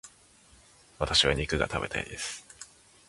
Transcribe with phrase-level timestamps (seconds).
[0.97, 2.43] 私は肉が食べたいです。